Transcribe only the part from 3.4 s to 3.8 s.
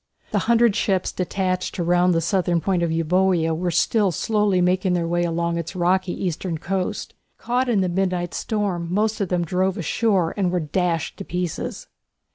were